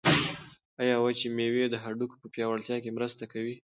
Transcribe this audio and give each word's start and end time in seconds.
آیا 0.81 0.95
وچې 0.99 1.27
مېوې 1.37 1.65
د 1.69 1.75
هډوکو 1.83 2.15
په 2.21 2.27
پیاوړتیا 2.33 2.77
کې 2.83 2.95
مرسته 2.97 3.23
کوي؟ 3.31 3.55